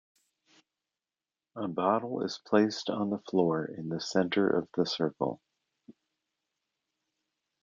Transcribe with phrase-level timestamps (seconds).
[1.55, 5.39] A bottle is placed on the floor in the center of the circle.